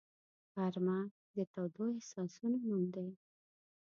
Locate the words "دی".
2.95-3.09